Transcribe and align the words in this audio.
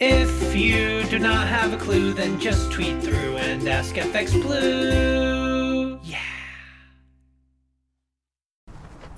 If 0.00 0.54
you 0.54 1.02
do 1.10 1.18
not 1.18 1.48
have 1.48 1.72
a 1.72 1.76
clue, 1.76 2.12
then 2.12 2.38
just 2.38 2.70
tweet 2.70 3.02
through 3.02 3.36
and 3.38 3.66
ask 3.66 3.96
FX 3.96 4.40
Blue. 4.40 5.98
Yeah. 6.04 6.20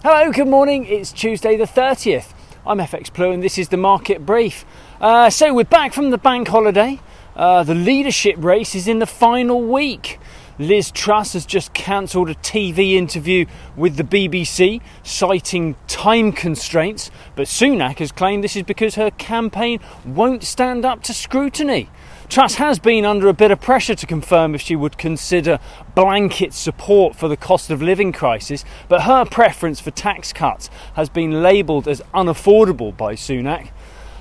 Hello, 0.02 0.32
good 0.32 0.48
morning. 0.48 0.86
It's 0.86 1.12
Tuesday 1.12 1.58
the 1.58 1.66
30th. 1.66 2.32
I'm 2.64 2.78
FX 2.78 3.12
Blue 3.12 3.30
and 3.30 3.42
this 3.42 3.58
is 3.58 3.68
the 3.68 3.76
market 3.76 4.24
brief. 4.24 4.64
Uh, 5.02 5.28
so 5.28 5.52
we're 5.52 5.64
back 5.64 5.92
from 5.92 6.08
the 6.08 6.16
bank 6.16 6.48
holiday. 6.48 6.98
Uh, 7.36 7.62
the 7.62 7.74
leadership 7.74 8.36
race 8.38 8.74
is 8.74 8.88
in 8.88 9.00
the 9.00 9.06
final 9.06 9.60
week. 9.60 10.18
Liz 10.60 10.90
Truss 10.90 11.32
has 11.32 11.46
just 11.46 11.72
cancelled 11.72 12.28
a 12.28 12.34
TV 12.34 12.92
interview 12.92 13.46
with 13.76 13.96
the 13.96 14.04
BBC, 14.04 14.82
citing 15.02 15.74
time 15.86 16.32
constraints, 16.32 17.10
but 17.34 17.46
Sunak 17.46 17.98
has 17.98 18.12
claimed 18.12 18.44
this 18.44 18.56
is 18.56 18.64
because 18.64 18.96
her 18.96 19.10
campaign 19.12 19.80
won't 20.04 20.44
stand 20.44 20.84
up 20.84 21.02
to 21.04 21.14
scrutiny. 21.14 21.88
Truss 22.28 22.56
has 22.56 22.78
been 22.78 23.06
under 23.06 23.26
a 23.28 23.32
bit 23.32 23.50
of 23.50 23.62
pressure 23.62 23.94
to 23.94 24.06
confirm 24.06 24.54
if 24.54 24.60
she 24.60 24.76
would 24.76 24.98
consider 24.98 25.58
blanket 25.94 26.52
support 26.52 27.16
for 27.16 27.26
the 27.26 27.38
cost 27.38 27.70
of 27.70 27.80
living 27.80 28.12
crisis, 28.12 28.62
but 28.86 29.04
her 29.04 29.24
preference 29.24 29.80
for 29.80 29.90
tax 29.90 30.30
cuts 30.30 30.68
has 30.92 31.08
been 31.08 31.42
labelled 31.42 31.88
as 31.88 32.02
unaffordable 32.12 32.94
by 32.94 33.14
Sunak. 33.14 33.70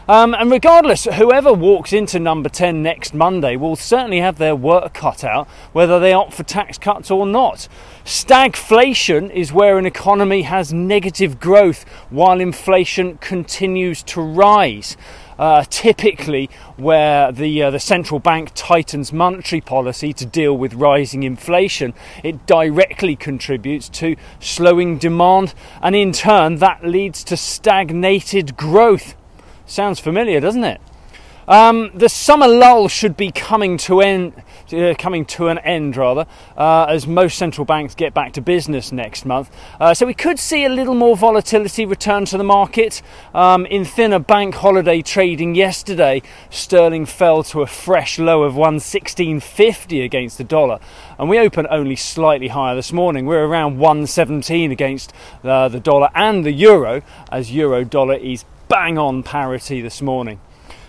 Um, 0.10 0.34
and 0.34 0.50
regardless, 0.50 1.04
whoever 1.06 1.54
walks 1.54 1.94
into 1.94 2.20
number 2.20 2.50
10 2.50 2.82
next 2.82 3.14
Monday 3.14 3.56
will 3.56 3.76
certainly 3.76 4.22
have 4.22 4.40
their 4.40 4.56
work 4.56 4.92
cut 4.96 5.24
out, 5.24 5.48
whether 5.72 6.00
they 6.00 6.14
opt 6.14 6.34
for 6.34 6.42
tax 6.42 6.80
cuts 6.80 7.12
or 7.12 7.28
not. 7.28 7.68
Stagflation 8.06 9.30
is 9.30 9.54
where 9.54 9.78
an 9.78 9.86
economy 9.86 10.42
has 10.42 10.74
negative 10.74 11.40
growth 11.40 11.84
while 12.10 12.42
inflation 12.42 13.20
continues 13.20 14.02
to 14.02 14.20
rise. 14.20 14.98
Uh, 15.38 15.64
typically, 15.70 16.50
where 16.76 17.32
the 17.32 17.62
uh, 17.62 17.70
the 17.70 17.80
central 17.80 18.20
bank 18.20 18.50
tightens 18.56 19.14
monetary 19.14 19.62
policy 19.62 20.12
to 20.12 20.26
deal 20.26 20.58
with 20.58 20.74
rising 20.74 21.22
inflation, 21.22 21.94
it 22.24 22.48
directly 22.48 23.16
contributes 23.16 23.88
to 23.88 24.16
slowing 24.40 24.98
demand, 24.98 25.54
and 25.84 25.96
in 25.96 26.12
turn, 26.12 26.56
that 26.56 26.84
leads 26.84 27.24
to 27.24 27.38
stagnated 27.38 28.58
growth. 28.58 29.14
Sounds 29.70 30.00
familiar, 30.00 30.40
doesn't 30.40 30.64
it? 30.64 30.82
Um, 31.48 31.92
the 31.94 32.10
summer 32.10 32.48
lull 32.48 32.88
should 32.88 33.16
be 33.16 33.32
coming 33.32 33.78
to 33.80 34.02
end, 34.02 34.34
uh, 34.74 34.96
coming 34.98 35.26
to 35.26 35.48
an 35.48 35.60
end 35.60 35.96
rather, 35.96 36.26
uh, 36.58 36.86
as 36.90 37.06
most 37.06 37.38
central 37.38 37.66
banks 37.66 37.94
get 37.94 38.12
back 38.12 38.34
to 38.34 38.42
business 38.42 38.92
next 38.92 39.28
month. 39.28 39.56
Uh, 39.80 39.94
so 39.94 40.08
we 40.08 40.16
could 40.16 40.40
see 40.40 40.66
a 40.66 40.70
little 40.70 40.96
more 40.96 41.16
volatility 41.16 41.86
return 41.86 42.26
to 42.26 42.38
the 42.38 42.44
market. 42.44 43.04
Um, 43.36 43.68
in 43.68 43.86
thinner 43.86 44.18
bank 44.18 44.56
holiday 44.56 45.04
trading 45.04 45.54
yesterday, 45.54 46.24
sterling 46.50 47.06
fell 47.06 47.44
to 47.44 47.62
a 47.62 47.68
fresh 47.68 48.18
low 48.18 48.42
of 48.42 48.56
116.50 48.56 50.04
against 50.04 50.40
the 50.40 50.44
dollar, 50.44 50.80
and 51.20 51.30
we 51.30 51.38
open 51.38 51.68
only 51.70 51.96
slightly 51.96 52.48
higher 52.48 52.74
this 52.74 52.92
morning. 52.92 53.28
We're 53.28 53.46
around 53.46 53.78
117 53.78 54.72
against 54.72 55.14
uh, 55.44 55.68
the 55.68 55.80
dollar 55.80 56.10
and 56.16 56.44
the 56.44 56.54
euro, 56.54 57.04
as 57.32 57.52
euro 57.52 57.84
dollar 57.84 58.16
is 58.16 58.46
bang 58.70 58.98
on 58.98 59.24
parity 59.24 59.82
this 59.82 60.02
morning. 60.02 60.40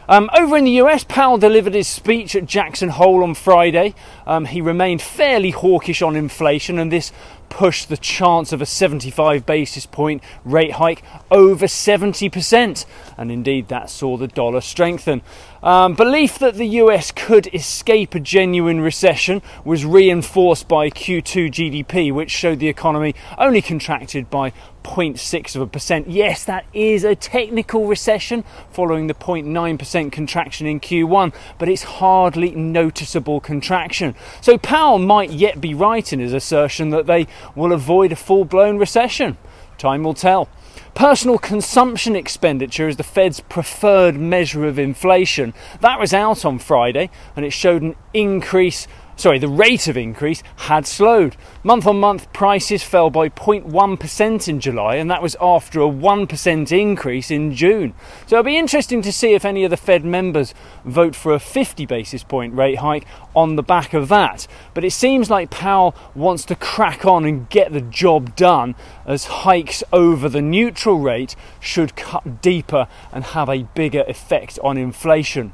Um, 0.06 0.28
over 0.36 0.56
in 0.56 0.64
the 0.64 0.82
US, 0.82 1.02
Powell 1.02 1.38
delivered 1.38 1.74
his 1.74 1.88
speech 1.88 2.36
at 2.36 2.44
Jackson 2.44 2.90
Hole 2.90 3.22
on 3.22 3.34
Friday. 3.34 3.94
Um, 4.26 4.44
he 4.44 4.60
remained 4.60 5.00
fairly 5.00 5.50
hawkish 5.50 6.02
on 6.02 6.14
inflation, 6.14 6.78
and 6.78 6.92
this 6.92 7.10
pushed 7.50 7.90
the 7.90 7.96
chance 7.98 8.52
of 8.52 8.62
a 8.62 8.66
75 8.66 9.44
basis 9.44 9.84
point 9.84 10.22
rate 10.44 10.72
hike 10.72 11.02
over 11.30 11.66
70%. 11.66 12.86
And 13.18 13.30
indeed, 13.30 13.68
that 13.68 13.90
saw 13.90 14.16
the 14.16 14.28
dollar 14.28 14.62
strengthen. 14.62 15.20
Um, 15.62 15.94
belief 15.94 16.38
that 16.38 16.54
the 16.54 16.66
US 16.66 17.10
could 17.10 17.52
escape 17.52 18.14
a 18.14 18.20
genuine 18.20 18.80
recession 18.80 19.42
was 19.62 19.84
reinforced 19.84 20.66
by 20.68 20.88
Q2 20.88 21.50
GDP, 21.50 22.10
which 22.10 22.30
showed 22.30 22.60
the 22.60 22.68
economy 22.68 23.14
only 23.36 23.60
contracted 23.60 24.30
by 24.30 24.54
0.6 24.82 25.56
of 25.56 25.62
a 25.62 25.66
percent. 25.66 26.08
Yes, 26.08 26.44
that 26.44 26.64
is 26.72 27.04
a 27.04 27.14
technical 27.14 27.86
recession 27.86 28.44
following 28.72 29.06
the 29.06 29.14
0.9% 29.14 30.12
contraction 30.12 30.66
in 30.66 30.80
Q1, 30.80 31.34
but 31.58 31.68
it's 31.68 31.82
hardly 31.82 32.52
noticeable 32.52 33.40
contraction. 33.40 34.14
So 34.40 34.56
Powell 34.56 34.98
might 34.98 35.30
yet 35.30 35.60
be 35.60 35.74
right 35.74 36.10
in 36.12 36.20
his 36.20 36.32
assertion 36.32 36.90
that 36.90 37.06
they 37.06 37.26
will 37.54 37.72
avoid 37.72 38.12
a 38.12 38.16
full 38.16 38.44
blown 38.44 38.78
recession. 38.78 39.36
Time 39.78 40.02
will 40.02 40.14
tell. 40.14 40.48
Personal 40.94 41.38
consumption 41.38 42.16
expenditure 42.16 42.88
is 42.88 42.96
the 42.96 43.02
Fed's 43.02 43.40
preferred 43.40 44.16
measure 44.16 44.66
of 44.66 44.78
inflation. 44.78 45.54
That 45.80 46.00
was 46.00 46.12
out 46.12 46.44
on 46.44 46.58
Friday 46.58 47.10
and 47.36 47.44
it 47.44 47.52
showed 47.52 47.82
an 47.82 47.96
increase 48.12 48.86
sorry, 49.20 49.38
the 49.38 49.48
rate 49.48 49.86
of 49.86 49.96
increase 49.96 50.42
had 50.56 50.86
slowed. 50.86 51.36
Month 51.62 51.86
on 51.86 52.00
month 52.00 52.32
prices 52.32 52.82
fell 52.82 53.10
by 53.10 53.28
0.1% 53.28 54.48
in 54.48 54.60
July, 54.60 54.96
and 54.96 55.10
that 55.10 55.22
was 55.22 55.36
after 55.40 55.80
a 55.80 55.88
1% 55.88 56.72
increase 56.72 57.30
in 57.30 57.54
June. 57.54 57.94
So 58.26 58.36
it'll 58.36 58.44
be 58.44 58.56
interesting 58.56 59.02
to 59.02 59.12
see 59.12 59.34
if 59.34 59.44
any 59.44 59.64
of 59.64 59.70
the 59.70 59.76
Fed 59.76 60.04
members 60.04 60.54
vote 60.84 61.14
for 61.14 61.34
a 61.34 61.38
50 61.38 61.84
basis 61.86 62.24
point 62.24 62.54
rate 62.54 62.78
hike 62.78 63.06
on 63.36 63.56
the 63.56 63.62
back 63.62 63.92
of 63.92 64.08
that. 64.08 64.46
But 64.72 64.84
it 64.84 64.92
seems 64.92 65.30
like 65.30 65.50
Powell 65.50 65.94
wants 66.14 66.44
to 66.46 66.56
crack 66.56 67.04
on 67.04 67.24
and 67.24 67.48
get 67.50 67.72
the 67.72 67.82
job 67.82 68.34
done, 68.36 68.74
as 69.04 69.26
hikes 69.26 69.84
over 69.92 70.28
the 70.28 70.42
neutral 70.42 70.98
rate 70.98 71.36
should 71.60 71.94
cut 71.94 72.40
deeper 72.40 72.88
and 73.12 73.24
have 73.24 73.50
a 73.50 73.64
bigger 73.74 74.04
effect 74.08 74.58
on 74.64 74.78
inflation. 74.78 75.52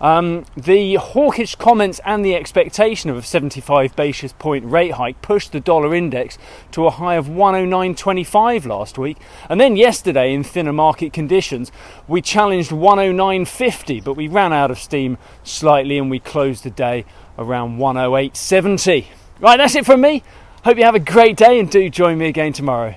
Um, 0.00 0.44
the 0.56 0.96
hawkish 0.96 1.54
comments 1.54 2.00
and 2.04 2.24
the 2.24 2.34
expectation 2.34 3.10
of 3.10 3.16
a 3.16 3.22
75 3.22 3.96
basis 3.96 4.32
point 4.34 4.64
rate 4.64 4.92
hike 4.92 5.22
pushed 5.22 5.52
the 5.52 5.60
dollar 5.60 5.94
index 5.94 6.38
to 6.72 6.86
a 6.86 6.90
high 6.90 7.14
of 7.14 7.26
109.25 7.26 8.66
last 8.66 8.98
week. 8.98 9.18
And 9.48 9.60
then 9.60 9.76
yesterday, 9.76 10.32
in 10.32 10.44
thinner 10.44 10.72
market 10.72 11.12
conditions, 11.12 11.72
we 12.06 12.20
challenged 12.20 12.70
109.50, 12.70 14.04
but 14.04 14.14
we 14.14 14.28
ran 14.28 14.52
out 14.52 14.70
of 14.70 14.78
steam 14.78 15.18
slightly 15.42 15.98
and 15.98 16.10
we 16.10 16.18
closed 16.18 16.64
the 16.64 16.70
day 16.70 17.04
around 17.38 17.78
108.70. 17.78 19.06
Right, 19.40 19.56
that's 19.56 19.74
it 19.74 19.86
from 19.86 20.00
me. 20.00 20.22
Hope 20.64 20.78
you 20.78 20.84
have 20.84 20.94
a 20.94 21.00
great 21.00 21.36
day 21.36 21.58
and 21.60 21.70
do 21.70 21.88
join 21.88 22.18
me 22.18 22.28
again 22.28 22.52
tomorrow. 22.52 22.96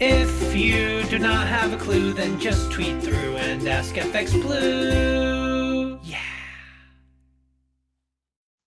If 0.00 0.56
you 0.56 1.04
do 1.04 1.18
not 1.18 1.46
have 1.46 1.72
a 1.72 1.76
clue, 1.76 2.12
then 2.12 2.40
just 2.40 2.72
tweet 2.72 3.02
through 3.02 3.36
and 3.36 3.66
ask 3.68 3.94
FX 3.94 4.32
Blue. 4.40 5.53